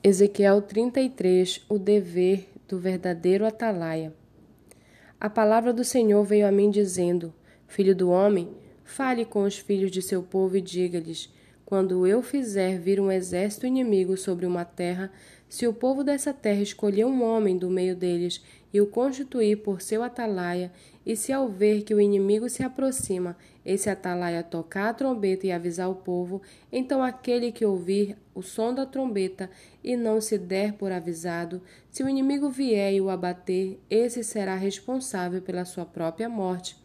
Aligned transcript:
Ezequiel 0.00 0.62
33 0.62 1.66
O 1.68 1.76
dever 1.76 2.48
do 2.68 2.78
verdadeiro 2.78 3.44
atalaia. 3.44 4.14
A 5.20 5.28
palavra 5.28 5.72
do 5.72 5.82
Senhor 5.82 6.22
veio 6.22 6.46
a 6.46 6.52
mim 6.52 6.70
dizendo: 6.70 7.34
Filho 7.66 7.96
do 7.96 8.08
homem, 8.08 8.48
fale 8.84 9.24
com 9.24 9.42
os 9.42 9.58
filhos 9.58 9.90
de 9.90 10.00
seu 10.00 10.22
povo 10.22 10.56
e 10.56 10.60
diga-lhes: 10.60 11.28
Quando 11.66 12.06
eu 12.06 12.22
fizer 12.22 12.78
vir 12.78 13.00
um 13.00 13.10
exército 13.10 13.66
inimigo 13.66 14.16
sobre 14.16 14.46
uma 14.46 14.64
terra, 14.64 15.10
se 15.48 15.66
o 15.66 15.74
povo 15.74 16.04
dessa 16.04 16.32
terra 16.32 16.62
escolher 16.62 17.04
um 17.04 17.20
homem 17.24 17.58
do 17.58 17.68
meio 17.68 17.96
deles 17.96 18.40
e 18.72 18.80
o 18.80 18.86
constituir 18.86 19.56
por 19.56 19.82
seu 19.82 20.04
atalaia, 20.04 20.70
e 21.08 21.16
se 21.16 21.32
ao 21.32 21.48
ver 21.48 21.84
que 21.84 21.94
o 21.94 22.00
inimigo 22.02 22.50
se 22.50 22.62
aproxima, 22.62 23.34
esse 23.64 23.88
atalaia 23.88 24.42
tocar 24.42 24.90
a 24.90 24.92
trombeta 24.92 25.46
e 25.46 25.50
avisar 25.50 25.88
o 25.88 25.94
povo, 25.94 26.42
então 26.70 27.02
aquele 27.02 27.50
que 27.50 27.64
ouvir 27.64 28.14
o 28.34 28.42
som 28.42 28.74
da 28.74 28.84
trombeta 28.84 29.48
e 29.82 29.96
não 29.96 30.20
se 30.20 30.36
der 30.36 30.74
por 30.74 30.92
avisado, 30.92 31.62
se 31.90 32.02
o 32.02 32.08
inimigo 32.10 32.50
vier 32.50 32.92
e 32.92 33.00
o 33.00 33.08
abater, 33.08 33.78
esse 33.88 34.22
será 34.22 34.54
responsável 34.54 35.40
pela 35.40 35.64
sua 35.64 35.86
própria 35.86 36.28
morte. 36.28 36.76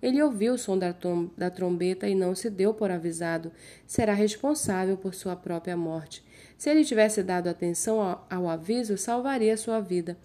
Ele 0.00 0.22
ouviu 0.22 0.54
o 0.54 0.58
som 0.58 0.78
da 0.78 1.50
trombeta 1.50 2.08
e 2.08 2.14
não 2.14 2.34
se 2.34 2.48
deu 2.48 2.72
por 2.72 2.90
avisado, 2.90 3.52
será 3.86 4.14
responsável 4.14 4.96
por 4.96 5.14
sua 5.14 5.36
própria 5.36 5.76
morte. 5.76 6.24
Se 6.56 6.70
ele 6.70 6.82
tivesse 6.82 7.22
dado 7.22 7.48
atenção 7.48 8.00
ao, 8.00 8.26
ao 8.30 8.48
aviso, 8.48 8.96
salvaria 8.96 9.54
sua 9.54 9.80
vida. 9.80 10.16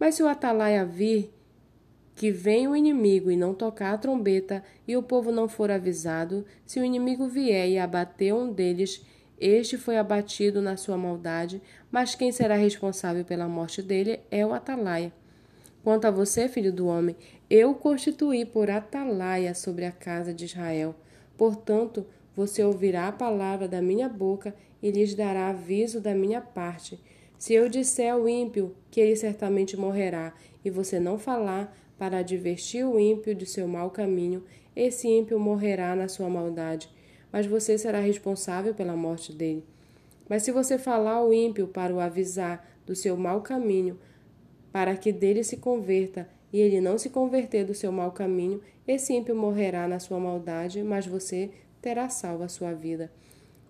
Mas 0.00 0.14
se 0.14 0.22
o 0.22 0.28
atalaia 0.28 0.86
vir 0.86 1.37
que 2.18 2.32
vem 2.32 2.66
o 2.66 2.74
inimigo 2.74 3.30
e 3.30 3.36
não 3.36 3.54
tocar 3.54 3.94
a 3.94 3.96
trombeta, 3.96 4.64
e 4.88 4.96
o 4.96 5.02
povo 5.04 5.30
não 5.30 5.48
for 5.48 5.70
avisado, 5.70 6.44
se 6.66 6.80
o 6.80 6.84
inimigo 6.84 7.28
vier 7.28 7.68
e 7.68 7.78
abater 7.78 8.34
um 8.34 8.52
deles, 8.52 9.06
este 9.40 9.78
foi 9.78 9.96
abatido 9.96 10.60
na 10.60 10.76
sua 10.76 10.96
maldade, 10.96 11.62
mas 11.92 12.16
quem 12.16 12.32
será 12.32 12.56
responsável 12.56 13.24
pela 13.24 13.46
morte 13.46 13.80
dele 13.80 14.18
é 14.32 14.44
o 14.44 14.52
atalaia. 14.52 15.12
Quanto 15.84 16.06
a 16.06 16.10
você, 16.10 16.48
filho 16.48 16.72
do 16.72 16.88
homem, 16.88 17.14
eu 17.48 17.72
constituí 17.72 18.44
por 18.44 18.68
atalaia 18.68 19.54
sobre 19.54 19.84
a 19.84 19.92
casa 19.92 20.34
de 20.34 20.46
Israel. 20.46 20.96
Portanto, 21.36 22.04
você 22.34 22.64
ouvirá 22.64 23.06
a 23.06 23.12
palavra 23.12 23.68
da 23.68 23.80
minha 23.80 24.08
boca 24.08 24.52
e 24.82 24.90
lhes 24.90 25.14
dará 25.14 25.50
aviso 25.50 26.00
da 26.00 26.16
minha 26.16 26.40
parte. 26.40 26.98
Se 27.38 27.54
eu 27.54 27.68
disser 27.68 28.12
ao 28.12 28.28
ímpio 28.28 28.74
que 28.90 29.00
ele 29.00 29.14
certamente 29.14 29.76
morrerá, 29.76 30.34
e 30.64 30.70
você 30.70 30.98
não 30.98 31.16
falar 31.16 31.72
para 31.98 32.18
advertir 32.18 32.86
o 32.86 32.98
ímpio 32.98 33.34
de 33.34 33.44
seu 33.44 33.66
mau 33.66 33.90
caminho, 33.90 34.44
esse 34.74 35.08
ímpio 35.08 35.38
morrerá 35.38 35.96
na 35.96 36.08
sua 36.08 36.30
maldade, 36.30 36.88
mas 37.32 37.46
você 37.46 37.76
será 37.76 37.98
responsável 37.98 38.72
pela 38.72 38.96
morte 38.96 39.32
dele. 39.32 39.64
Mas 40.28 40.44
se 40.44 40.52
você 40.52 40.78
falar 40.78 41.14
ao 41.14 41.32
ímpio 41.32 41.66
para 41.66 41.92
o 41.92 42.00
avisar 42.00 42.64
do 42.86 42.94
seu 42.94 43.16
mau 43.16 43.40
caminho, 43.40 43.98
para 44.70 44.96
que 44.96 45.10
dele 45.10 45.42
se 45.42 45.56
converta, 45.56 46.28
e 46.52 46.60
ele 46.60 46.80
não 46.80 46.96
se 46.96 47.10
converter 47.10 47.64
do 47.64 47.74
seu 47.74 47.90
mau 47.90 48.12
caminho, 48.12 48.60
esse 48.86 49.12
ímpio 49.12 49.34
morrerá 49.34 49.86
na 49.88 49.98
sua 49.98 50.18
maldade, 50.18 50.82
mas 50.82 51.06
você 51.06 51.50
terá 51.82 52.08
salvo 52.08 52.44
a 52.44 52.48
sua 52.48 52.72
vida. 52.72 53.10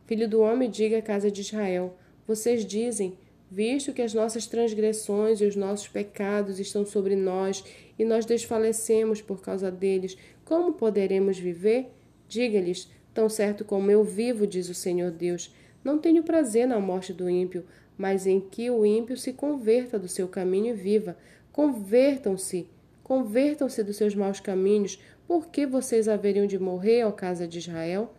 Filho 0.06 0.28
do 0.28 0.40
homem, 0.40 0.70
diga 0.70 0.98
à 0.98 1.02
casa 1.02 1.30
de 1.30 1.40
Israel: 1.40 1.94
Vocês 2.26 2.64
dizem, 2.64 3.16
visto 3.50 3.92
que 3.92 4.02
as 4.02 4.12
nossas 4.12 4.46
transgressões 4.46 5.40
e 5.40 5.44
os 5.44 5.56
nossos 5.56 5.88
pecados 5.88 6.58
estão 6.58 6.84
sobre 6.84 7.16
nós 7.16 7.64
e 7.98 8.04
nós 8.04 8.24
desfalecemos 8.24 9.20
por 9.22 9.40
causa 9.40 9.70
deles, 9.70 10.16
como 10.44 10.74
poderemos 10.74 11.38
viver? 11.38 11.88
Diga-lhes: 12.28 12.90
Tão 13.14 13.28
certo 13.28 13.64
como 13.64 13.90
eu 13.90 14.04
vivo, 14.04 14.46
diz 14.46 14.68
o 14.68 14.74
Senhor 14.74 15.10
Deus, 15.10 15.54
não 15.82 15.98
tenho 15.98 16.22
prazer 16.22 16.66
na 16.66 16.78
morte 16.78 17.12
do 17.12 17.28
ímpio, 17.28 17.64
mas 17.96 18.26
em 18.26 18.40
que 18.40 18.70
o 18.70 18.84
ímpio 18.84 19.16
se 19.16 19.32
converta 19.32 19.98
do 19.98 20.08
seu 20.08 20.28
caminho 20.28 20.74
e 20.74 20.76
viva. 20.76 21.16
Convertam-se, 21.50 22.68
convertam-se 23.02 23.82
dos 23.82 23.96
seus 23.96 24.14
maus 24.14 24.38
caminhos, 24.38 25.02
por 25.26 25.48
que 25.48 25.66
vocês 25.66 26.06
haveriam 26.06 26.46
de 26.46 26.58
morrer, 26.58 27.04
ó 27.04 27.10
casa 27.10 27.48
de 27.48 27.58
Israel? 27.58 28.14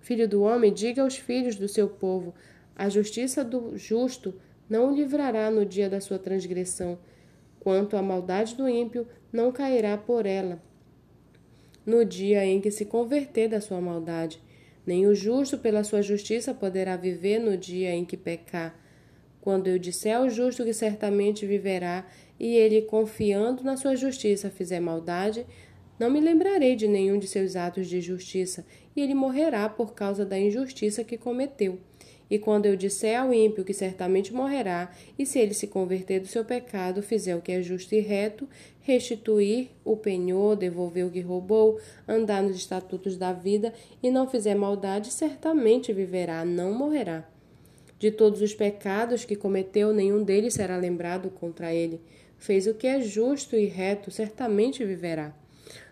Filho 0.00 0.28
do 0.28 0.42
homem, 0.42 0.72
diga 0.72 1.02
aos 1.02 1.16
filhos 1.16 1.54
do 1.54 1.68
seu 1.68 1.88
povo: 1.88 2.34
a 2.74 2.88
justiça 2.88 3.44
do 3.44 3.78
justo 3.78 4.34
não 4.72 4.90
o 4.90 4.94
livrará 4.94 5.50
no 5.50 5.66
dia 5.66 5.88
da 5.88 6.00
sua 6.00 6.18
transgressão, 6.18 6.98
quanto 7.60 7.96
à 7.96 8.02
maldade 8.02 8.54
do 8.54 8.66
ímpio 8.66 9.06
não 9.30 9.52
cairá 9.52 9.98
por 9.98 10.24
ela 10.24 10.60
no 11.84 12.04
dia 12.04 12.44
em 12.44 12.60
que 12.60 12.70
se 12.70 12.84
converter 12.84 13.48
da 13.48 13.60
sua 13.60 13.80
maldade. 13.80 14.40
Nem 14.86 15.06
o 15.06 15.14
justo 15.14 15.58
pela 15.58 15.84
sua 15.84 16.02
justiça 16.02 16.54
poderá 16.54 16.96
viver 16.96 17.38
no 17.38 17.56
dia 17.56 17.94
em 17.94 18.04
que 18.04 18.16
pecar. 18.16 18.78
Quando 19.40 19.66
eu 19.66 19.78
disser 19.78 20.16
ao 20.16 20.30
justo 20.30 20.64
que 20.64 20.72
certamente 20.72 21.46
viverá, 21.46 22.06
e 22.38 22.56
ele, 22.56 22.82
confiando 22.82 23.62
na 23.62 23.76
sua 23.76 23.94
justiça, 23.94 24.50
fizer 24.50 24.80
maldade, 24.80 25.46
não 25.98 26.10
me 26.10 26.20
lembrarei 26.20 26.74
de 26.74 26.88
nenhum 26.88 27.18
de 27.18 27.28
seus 27.28 27.54
atos 27.54 27.88
de 27.88 28.00
justiça, 28.00 28.64
e 28.94 29.00
ele 29.00 29.14
morrerá 29.14 29.68
por 29.68 29.94
causa 29.94 30.24
da 30.24 30.38
injustiça 30.38 31.04
que 31.04 31.16
cometeu. 31.16 31.78
E 32.32 32.38
quando 32.38 32.64
eu 32.64 32.74
disser 32.74 33.20
ao 33.20 33.34
ímpio 33.34 33.62
que 33.62 33.74
certamente 33.74 34.32
morrerá, 34.32 34.90
e 35.18 35.26
se 35.26 35.38
ele 35.38 35.52
se 35.52 35.66
converter 35.66 36.18
do 36.18 36.26
seu 36.26 36.42
pecado, 36.42 37.02
fizer 37.02 37.36
o 37.36 37.42
que 37.42 37.52
é 37.52 37.60
justo 37.60 37.94
e 37.94 38.00
reto, 38.00 38.48
restituir 38.80 39.68
o 39.84 39.98
penhor, 39.98 40.56
devolver 40.56 41.04
o 41.04 41.10
que 41.10 41.20
roubou, 41.20 41.78
andar 42.08 42.42
nos 42.42 42.56
estatutos 42.56 43.18
da 43.18 43.34
vida 43.34 43.74
e 44.02 44.10
não 44.10 44.26
fizer 44.26 44.54
maldade, 44.54 45.12
certamente 45.12 45.92
viverá, 45.92 46.42
não 46.42 46.72
morrerá. 46.72 47.28
De 47.98 48.10
todos 48.10 48.40
os 48.40 48.54
pecados 48.54 49.26
que 49.26 49.36
cometeu, 49.36 49.92
nenhum 49.92 50.24
deles 50.24 50.54
será 50.54 50.78
lembrado 50.78 51.28
contra 51.28 51.74
ele. 51.74 52.00
Fez 52.38 52.66
o 52.66 52.72
que 52.72 52.86
é 52.86 53.02
justo 53.02 53.56
e 53.56 53.66
reto, 53.66 54.10
certamente 54.10 54.82
viverá. 54.86 55.36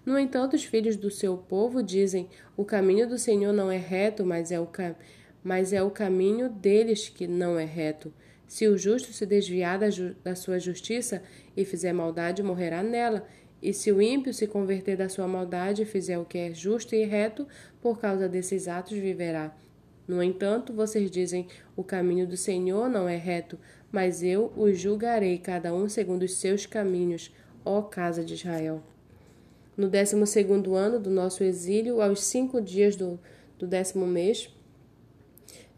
No 0.07 0.19
entanto, 0.19 0.57
os 0.57 0.65
filhos 0.65 0.97
do 0.97 1.11
seu 1.11 1.37
povo 1.37 1.83
dizem: 1.83 2.31
O 2.57 2.65
caminho 2.65 3.07
do 3.07 3.19
Senhor 3.19 3.53
não 3.53 3.71
é 3.71 3.77
reto, 3.77 4.25
mas 4.25 4.51
é 4.51 4.59
o 4.59 4.65
caminho 4.65 4.97
mas 5.43 5.73
é 5.73 5.83
o 5.83 5.91
caminho 5.91 6.49
deles 6.49 7.09
que 7.09 7.27
não 7.27 7.59
é 7.59 7.65
reto. 7.65 8.13
Se 8.47 8.67
o 8.67 8.77
justo 8.77 9.13
se 9.13 9.25
desviar 9.25 9.79
da, 9.79 9.91
ju 9.91 10.15
da 10.25 10.35
sua 10.35 10.59
justiça 10.59 11.23
e 11.57 11.65
fizer 11.65 11.93
maldade, 11.93 12.43
morrerá 12.43 12.83
nela. 12.83 13.27
E 13.63 13.73
se 13.73 13.93
o 13.93 14.03
ímpio 14.03 14.35
se 14.35 14.47
converter 14.47 14.97
da 14.97 15.09
sua 15.09 15.29
maldade 15.29 15.83
e 15.83 15.87
fizer 15.87 16.19
o 16.19 16.25
que 16.25 16.39
é 16.39 16.55
justo 16.55 16.95
e 16.95 17.05
reto, 17.05 17.47
por 17.81 18.01
causa 18.01 18.29
desses 18.29 18.67
atos 18.67 18.99
viverá. 18.99 19.55
No 20.09 20.23
entanto, 20.23 20.73
vocês 20.73 21.11
dizem: 21.11 21.47
o 21.77 21.85
caminho 21.85 22.27
do 22.27 22.37
Senhor 22.37 22.89
não 22.89 23.09
é 23.09 23.17
reto, 23.17 23.59
mas 23.93 24.23
eu 24.23 24.53
os 24.57 24.79
julgarei, 24.79 25.39
cada 25.39 25.73
um 25.73 25.89
segundo 25.89 26.23
os 26.23 26.35
seus 26.35 26.67
caminhos, 26.67 27.33
ó 27.65 27.83
casa 27.83 28.25
de 28.25 28.35
Israel. 28.35 28.83
No 29.77 29.89
décimo 29.89 30.27
segundo 30.27 30.75
ano 30.75 30.99
do 30.99 31.09
nosso 31.09 31.45
exílio, 31.45 32.03
aos 32.03 32.23
cinco 32.25 32.61
dias 32.61 32.97
do, 32.97 33.21
do 33.59 33.67
décimo 33.67 34.07
mês, 34.07 34.53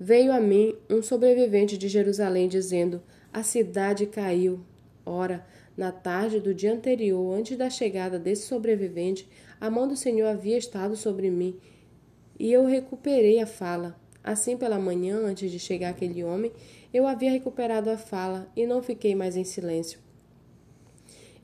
Veio 0.05 0.33
a 0.33 0.41
mim 0.41 0.75
um 0.91 1.01
sobrevivente 1.01 1.79
de 1.79 1.87
Jerusalém 1.87 2.49
dizendo: 2.49 3.01
A 3.33 3.45
cidade 3.45 4.05
caiu. 4.05 4.59
Ora, 5.07 5.47
na 5.77 5.93
tarde 5.93 6.41
do 6.41 6.53
dia 6.53 6.73
anterior, 6.73 7.39
antes 7.39 7.57
da 7.57 7.71
chegada 7.71 8.19
desse 8.19 8.49
sobrevivente, 8.49 9.29
a 9.61 9.71
mão 9.71 9.87
do 9.87 9.95
Senhor 9.95 10.27
havia 10.27 10.59
estado 10.59 10.97
sobre 10.97 11.31
mim 11.31 11.57
e 12.37 12.53
eu 12.53 12.67
recuperei 12.67 13.39
a 13.39 13.47
fala. 13.47 13.97
Assim, 14.25 14.57
pela 14.57 14.77
manhã, 14.77 15.19
antes 15.19 15.53
de 15.53 15.61
chegar 15.61 15.91
aquele 15.91 16.25
homem, 16.25 16.51
eu 16.93 17.07
havia 17.07 17.31
recuperado 17.31 17.89
a 17.89 17.97
fala 17.97 18.51
e 18.57 18.67
não 18.67 18.83
fiquei 18.83 19.15
mais 19.15 19.37
em 19.37 19.45
silêncio. 19.45 20.01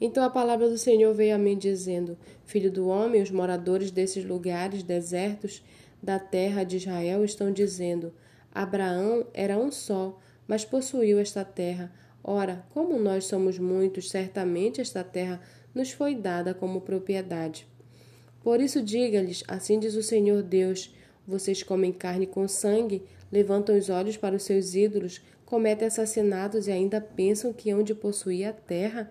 Então 0.01 0.25
a 0.25 0.31
palavra 0.31 0.69
do 0.69 0.79
Senhor 0.79 1.15
veio 1.15 1.37
a 1.37 1.39
mim 1.39 1.57
dizendo: 1.57 2.19
Filho 2.45 2.73
do 2.73 2.89
homem, 2.89 3.23
os 3.23 3.31
moradores 3.31 3.93
desses 3.93 4.25
lugares 4.25 4.83
desertos 4.83 5.63
da 6.03 6.19
terra 6.19 6.65
de 6.65 6.79
Israel 6.79 7.25
estão 7.25 7.53
dizendo: 7.53 8.13
Abraão 8.59 9.25
era 9.33 9.57
um 9.57 9.71
só, 9.71 10.19
mas 10.45 10.65
possuiu 10.65 11.21
esta 11.21 11.45
terra. 11.45 11.93
Ora, 12.25 12.67
como 12.75 12.99
nós 12.99 13.25
somos 13.27 13.57
muitos, 13.57 14.11
certamente 14.11 14.81
esta 14.81 15.05
terra 15.05 15.41
nos 15.73 15.93
foi 15.93 16.17
dada 16.17 16.53
como 16.53 16.81
propriedade. 16.81 17.69
Por 18.43 18.61
isso, 18.61 18.83
diga-lhes: 18.83 19.45
Assim 19.47 19.79
diz 19.79 19.95
o 19.95 20.03
Senhor 20.03 20.43
Deus: 20.43 20.93
Vocês 21.25 21.63
comem 21.63 21.93
carne 21.93 22.27
com 22.27 22.49
sangue, 22.49 23.05
levantam 23.31 23.79
os 23.79 23.89
olhos 23.89 24.17
para 24.17 24.35
os 24.35 24.43
seus 24.43 24.75
ídolos, 24.75 25.21
cometem 25.47 25.87
assassinatos 25.87 26.67
e 26.67 26.73
ainda 26.73 27.01
pensam 27.01 27.53
que 27.53 27.71
hão 27.71 27.85
de 27.85 27.95
possuir 27.95 28.49
a 28.49 28.53
terra? 28.53 29.09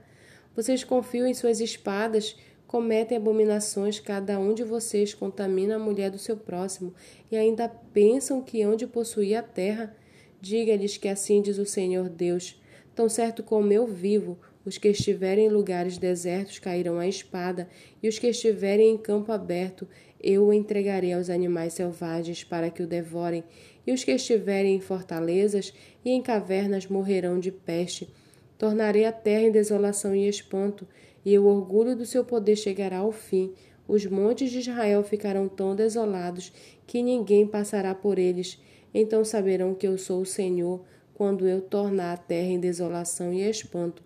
Vocês 0.54 0.84
confiam 0.84 1.26
em 1.26 1.34
suas 1.34 1.62
espadas, 1.62 2.36
cometem 2.68 3.18
abominações, 3.18 4.00
cada 4.00 4.38
um 4.38 4.54
de 4.54 4.64
vocês 4.64 5.14
contamina 5.14 5.78
a 5.78 5.80
mulher 5.80 6.12
do 6.12 6.20
seu 6.20 6.36
próximo, 6.36 6.94
e 7.32 7.38
ainda 7.38 7.70
pensam 7.70 8.42
que 8.42 8.62
hão 8.62 8.76
de 8.76 8.86
possuir 8.86 9.38
a 9.38 9.42
terra. 9.42 9.96
Diga-lhes 10.42 10.98
que 10.98 11.08
assim 11.08 11.42
diz 11.42 11.58
o 11.58 11.66
Senhor 11.66 12.10
Deus: 12.10 12.62
Tão 12.94 13.08
certo 13.08 13.42
como 13.42 13.72
eu 13.72 13.88
vivo, 13.88 14.38
os 14.66 14.78
que 14.78 14.90
estiverem 14.90 15.46
em 15.46 15.50
lugares 15.50 15.98
desertos 15.98 16.60
cairão 16.60 17.00
à 17.00 17.08
espada, 17.08 17.70
e 18.04 18.10
os 18.10 18.20
que 18.20 18.28
estiverem 18.28 18.92
em 18.92 18.98
campo 18.98 19.32
aberto, 19.32 19.88
eu 20.22 20.48
o 20.48 20.54
entregarei 20.54 21.14
aos 21.14 21.30
animais 21.30 21.74
selvagens 21.74 22.44
para 22.44 22.70
que 22.70 22.84
o 22.84 22.88
devorem, 22.88 23.46
e 23.86 23.94
os 23.94 24.04
que 24.04 24.12
estiverem 24.12 24.76
em 24.76 24.82
fortalezas 24.82 25.74
e 26.04 26.12
em 26.12 26.22
cavernas 26.22 26.88
morrerão 26.88 27.40
de 27.40 27.52
peste. 27.52 28.10
Tornarei 28.58 29.06
a 29.06 29.12
terra 29.12 29.44
em 29.44 29.52
desolação 29.52 30.14
e 30.14 30.28
espanto, 30.28 30.88
e 31.28 31.38
o 31.38 31.46
orgulho 31.46 31.94
do 31.94 32.06
seu 32.06 32.24
poder 32.24 32.56
chegará 32.56 33.00
ao 33.00 33.12
fim. 33.12 33.54
Os 33.86 34.06
montes 34.06 34.50
de 34.50 34.60
Israel 34.60 35.04
ficarão 35.04 35.50
tão 35.50 35.76
desolados 35.76 36.54
que 36.88 37.04
ninguém 37.04 37.46
passará 37.46 37.94
por 37.94 38.18
eles. 38.18 38.58
Então 38.94 39.26
saberão 39.26 39.76
que 39.76 39.86
eu 39.86 39.98
sou 39.98 40.22
o 40.22 40.26
Senhor, 40.26 40.86
quando 41.14 41.46
eu 41.46 41.60
tornar 41.60 42.14
a 42.14 42.18
terra 42.18 42.48
em 42.48 42.62
desolação 42.62 43.34
e 43.34 43.42
espanto, 43.42 44.02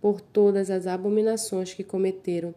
por 0.00 0.22
todas 0.22 0.70
as 0.70 0.86
abominações 0.86 1.74
que 1.74 1.84
cometeram. 1.84 2.54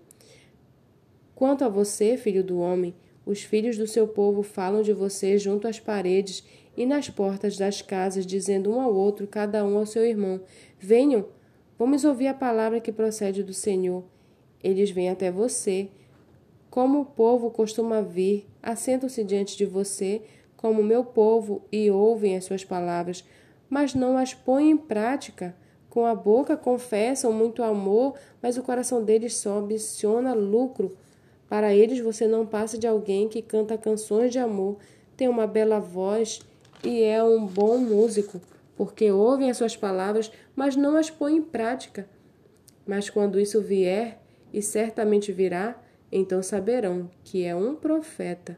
Quanto 1.35 1.65
a 1.65 1.69
você, 1.69 2.15
filho 2.15 2.45
do 2.45 2.59
homem, 2.59 2.95
os 3.25 3.41
filhos 3.41 3.77
do 3.77 3.85
seu 3.85 4.07
povo 4.07 4.41
falam 4.41 4.81
de 4.81 4.93
você 4.93 5.37
junto 5.37 5.67
às 5.67 5.81
paredes 5.81 6.45
e 6.77 6.85
nas 6.85 7.09
portas 7.09 7.57
das 7.57 7.81
casas, 7.81 8.25
dizendo 8.25 8.71
um 8.71 8.79
ao 8.79 8.95
outro, 8.95 9.27
cada 9.27 9.65
um 9.65 9.77
ao 9.77 9.85
seu 9.85 10.05
irmão: 10.05 10.39
Venham, 10.79 11.25
vamos 11.77 12.03
ouvir 12.03 12.27
a 12.27 12.33
palavra 12.33 12.79
que 12.79 12.91
procede 12.91 13.43
do 13.43 13.53
Senhor. 13.53 14.03
Eles 14.63 14.89
vêm 14.89 15.09
até 15.09 15.31
você. 15.31 15.89
Como 16.69 17.01
o 17.01 17.05
povo 17.05 17.49
costuma 17.49 18.01
vir, 18.01 18.47
assentam-se 18.61 19.23
diante 19.23 19.55
de 19.57 19.65
você, 19.65 20.21
como 20.55 20.83
meu 20.83 21.03
povo, 21.03 21.61
e 21.71 21.89
ouvem 21.89 22.35
as 22.35 22.45
suas 22.45 22.63
palavras, 22.63 23.23
mas 23.69 23.93
não 23.93 24.17
as 24.17 24.33
põem 24.33 24.71
em 24.71 24.77
prática. 24.77 25.55
Com 25.89 26.05
a 26.05 26.13
boca 26.13 26.57
confessam 26.57 27.31
muito 27.31 27.63
amor, 27.63 28.15
mas 28.41 28.57
o 28.57 28.63
coração 28.63 29.03
deles 29.03 29.35
só 29.35 29.57
ambiciona 29.57 30.33
lucro. 30.33 30.95
Para 31.47 31.73
eles, 31.73 31.99
você 31.99 32.27
não 32.27 32.45
passa 32.45 32.77
de 32.77 32.85
alguém 32.85 33.29
que 33.29 33.41
canta 33.41 33.77
canções 33.77 34.31
de 34.31 34.39
amor, 34.39 34.77
tem 35.15 35.27
uma 35.27 35.47
bela 35.47 35.79
voz 35.79 36.41
e 36.83 37.01
é 37.01 37.23
um 37.23 37.45
bom 37.45 37.77
músico, 37.77 38.39
porque 38.77 39.11
ouvem 39.11 39.49
as 39.49 39.57
suas 39.57 39.75
palavras, 39.75 40.31
mas 40.55 40.75
não 40.75 40.95
as 40.95 41.09
põem 41.09 41.37
em 41.37 41.41
prática. 41.41 42.07
Mas 42.85 43.09
quando 43.09 43.39
isso 43.39 43.61
vier, 43.61 44.21
e 44.53 44.61
certamente 44.61 45.33
virá, 45.33 45.81
então 46.11 46.41
saberão 46.41 47.09
que 47.23 47.43
é 47.43 47.53
um 47.55 47.75
profeta 47.75 48.57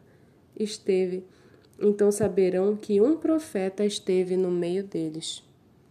esteve. 0.56 1.26
Então 1.80 2.12
saberão 2.12 2.76
que 2.76 3.00
um 3.00 3.18
profeta 3.18 3.86
esteve 3.86 4.36
no 4.36 4.52
meio 4.52 4.84
deles. 4.84 5.44